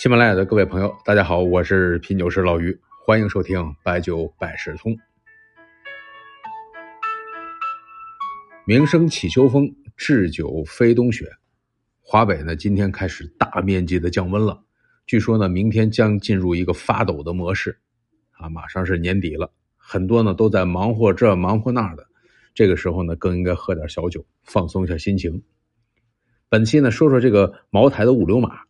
[0.00, 4.92] 喜马拉雅的各位朋友，大家好，我是品酒师老于，欢迎收听《白酒百事通》。
[8.64, 11.28] 名声起秋风，制酒飞冬雪。
[12.00, 14.62] 华北呢，今天开始大面积的降温了，
[15.04, 17.76] 据说呢，明天将进入一个发抖的模式。
[18.30, 22.06] 啊，马上是年底了，很多呢都在忙活这忙活那的，
[22.54, 25.42] 这个时候呢，更应该喝点小酒，放松一下心情。
[26.48, 28.67] 本期呢，说说这个茅台的物流码。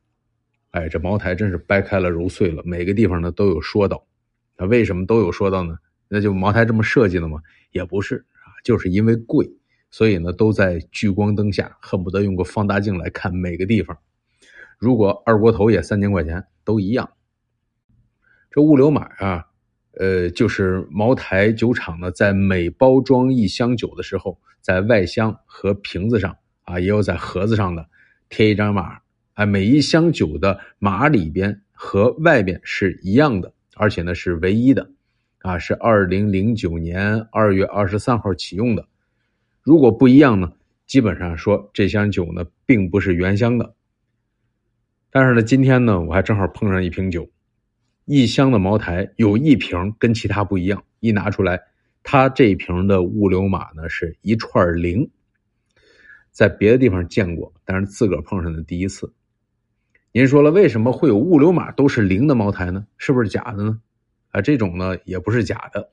[0.70, 4.06] 哎，这茅台真是掰开了揉碎了，每个地方呢都有说道。
[4.56, 5.78] 那为什么都有说道呢？
[6.08, 7.40] 那就茅台这么设计的吗？
[7.72, 9.50] 也不是啊，就是因为贵，
[9.90, 13.96] 所以呢都在聚光灯下，恨不得用个放大镜来看每个地方。
[14.78, 17.08] 如果二锅头也三千块钱，都一样。
[18.50, 19.46] 这物流码啊，
[19.98, 27.86] 呃，就是茅台酒厂呢在每包装一箱酒的时候，在外箱和瓶子上啊，也有在盒子上的
[28.28, 28.98] 贴一张码。
[29.38, 34.90] 哎，每一箱酒的码里边和外边是一样的，而且呢是唯一的，
[35.42, 38.88] 啊，是二零零九年二月二十三号启用的。
[39.62, 40.54] 如果不一样呢，
[40.88, 43.76] 基本上说这箱酒呢并不是原箱的。
[45.08, 47.30] 但是呢，今天呢我还正好碰上一瓶酒，
[48.06, 51.60] 一箱的茅台有一瓶跟其他不一样，一拿出来，
[52.02, 55.08] 它这瓶的物流码呢是一串零，
[56.32, 59.12] 在别的地方见过，但是自个儿碰上的第一次。
[60.10, 62.86] 您说了，为什么会有物流码都是零的茅台呢？
[62.96, 63.78] 是不是假的呢？
[64.30, 65.90] 啊，这种呢也不是假的，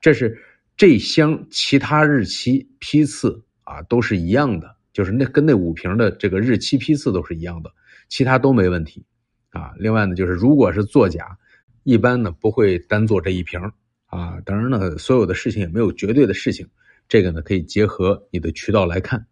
[0.00, 0.42] 这是
[0.76, 7.70] 这箱其他日期批次啊都是一样的，就是那跟那五瓶的这个日期批次都是一样的，
[8.08, 9.04] 其他都没问题
[9.50, 9.74] 啊。
[9.78, 11.38] 另外呢，就是如果是作假，
[11.82, 13.60] 一般呢不会单做这一瓶
[14.06, 14.40] 啊。
[14.46, 16.66] 当然呢，所有的事情也没有绝对的事情，
[17.06, 19.26] 这个呢可以结合你的渠道来看。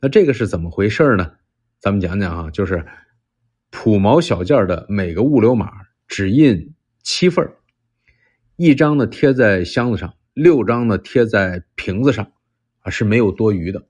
[0.00, 1.32] 那这个是怎么回事呢？
[1.80, 2.84] 咱们讲讲啊，就是。
[3.78, 5.70] 普茅小件的每个物流码
[6.08, 7.52] 只印七份
[8.56, 12.32] 一张呢贴在箱子上，六张呢贴在瓶子上，
[12.80, 13.86] 啊是没有多余的。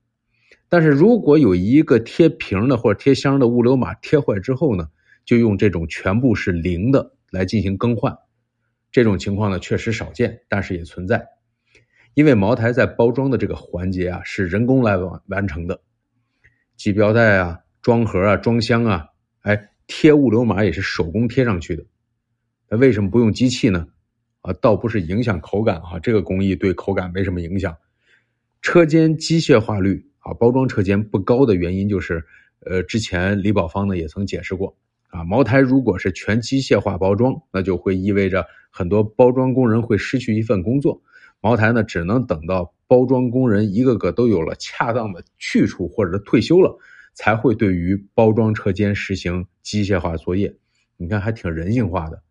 [0.69, 4.89] 但是如果有一个贴瓶的或者贴箱的物流码贴坏之后呢，
[5.25, 8.19] 就用这种全部是零的来进行更换。
[8.91, 11.29] 这种情况呢确实少见，但是也存在。
[12.15, 15.81] 因为茅台在包装的这个环节啊是人工来完完成的，
[16.77, 19.07] 系标带啊、装盒啊、装箱啊，
[19.43, 19.71] 哎。
[19.87, 21.85] 贴物流码也是手工贴上去的，
[22.69, 23.87] 那为什么不用机器呢？
[24.43, 27.77] 啊，倒不是影响口感哈，这个工艺对口感没什么影响。
[28.63, 32.25] 车间机械化率啊，包装车间不高的原因就是，
[32.61, 34.77] 呃，之前李宝芳呢也曾解释过
[35.09, 41.03] 啊，茅台如果是全机械化包装，那就会意味着很多包装工人会失去一份工作。
[41.41, 46.77] 茅台呢，只能等到包装工人一个个都有了恰当的去处或者退休了。
[47.16, 50.54] 才会对于包装车间实行机械化作业，
[50.97, 52.22] 你看还挺人性化的。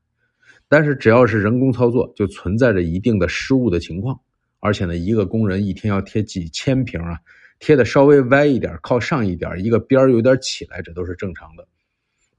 [0.70, 4.18] 但是只要是人工操作，就存在着一定的失误的情况。
[4.60, 7.20] 而且呢，一个工人一天要贴几千瓶啊，
[7.60, 11.68] 贴的稍微歪一点，靠上一点，一个边儿有点起来，这都是正常的。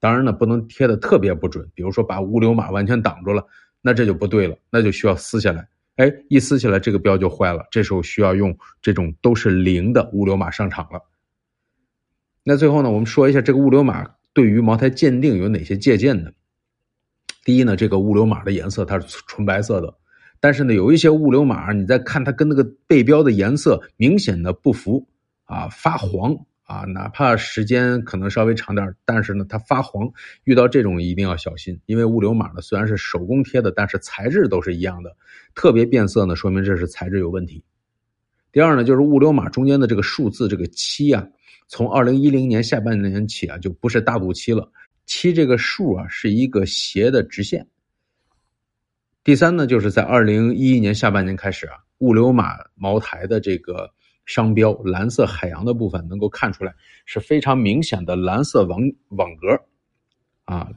[0.00, 3.44] 当然呢，不能贴的特别不准，比如说把物流码完全挡住了，
[3.80, 5.68] 那这就不对了，那就需要撕下来。
[5.96, 11.00] 哎，一撕下来，这个标就坏了，这时候需要用这种都是零的物流码上场了。
[12.48, 16.32] 那最后呢，我们说一下这个物流码对于茅台鉴定有哪些借鉴的。
[17.42, 19.92] 第一呢，这个物流码的颜色它是纯白色的，
[20.38, 25.04] 但是呢，有一些物流码，你再看它跟那个背标的颜色明显的不符
[25.46, 30.08] 啊，发黄啊，哪怕时间可能稍微长点，但是呢，它发黄，
[30.44, 35.16] 遇到这种一定要小心，因为物流码呢虽然是手工贴的，但是材质都是一样的，
[35.56, 37.64] 特别变色呢，说明这是材质有问题。
[38.52, 41.26] 第二呢，就是物流码中间的这个数字这个七啊。
[41.68, 44.70] 从二零一零年下半年起啊，就不是大肚七了。
[45.04, 47.66] 七这个数啊，是一个斜的直线。
[49.22, 53.90] 第三呢，就是在二零一一年下半年开始啊，物流码茅台的这个
[54.24, 56.74] 商标蓝色海洋的部分能够看出来
[57.04, 58.80] 是非常明显的蓝色网
[59.10, 59.60] 网格
[60.44, 60.70] 啊。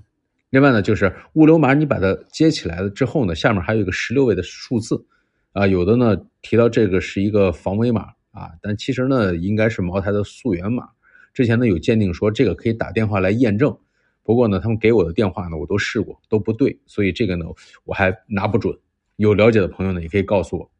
[0.50, 5.06] 另外呢，就是物流码你把它接起来了之后呢，下面还有一个十六位的数字
[5.52, 8.10] 啊，有的呢提到这个是一个防伪码。
[8.31, 10.90] 啊，但其实呢，应该是茅台的溯源码。
[11.34, 13.78] 之前呢有鉴定说这个可以打电话来验证，
[14.24, 17.46] 不过呢，他们给我的电话呢我都试过，都不对，所以这个呢
[17.86, 18.78] 我还拿不准。
[19.16, 20.72] 有了解的朋友呢也可以告诉我。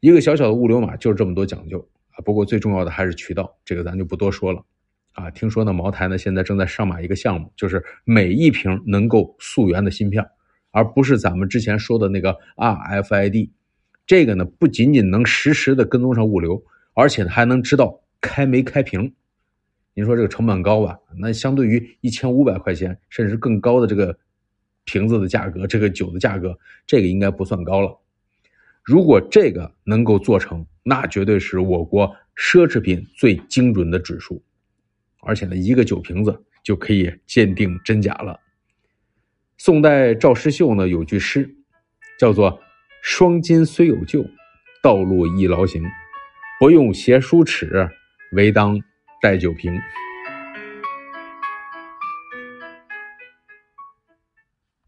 [0.00, 2.20] 一个小小的物流码就是这么多讲究啊。
[2.24, 4.64] 不过最重要的还是渠道，这个咱就不多说了。
[5.12, 10.26] 啊，听说呢茅台呢现在正在上马一个项目，就是每一瓶能够溯源的芯片，
[10.70, 13.50] 而不是咱们之前说的那个 RFID。
[14.06, 16.62] 这个呢，不仅仅能实时的跟踪上物流，
[16.94, 19.14] 而且还能知道开没开瓶。
[19.94, 20.98] 您说这个成本高吧？
[21.18, 24.18] 那相对于一千五百块钱甚至更高的这个
[24.84, 27.98] 瓶子的价格，这个酒的价格，这个应该不算高了。
[28.82, 34.42] 如果这个能够做成，那绝对是我国奢侈品最精准的指数，
[35.20, 38.40] 而且呢，一个酒瓶子就可以鉴定真假了。
[39.58, 41.54] 宋代赵师秀呢有句诗，
[42.18, 42.58] 叫做
[43.02, 44.24] “双金虽有旧，
[44.80, 45.82] 道路亦劳形。
[46.60, 47.90] 不用携书尺，
[48.30, 48.80] 唯当
[49.20, 49.76] 带酒瓶。”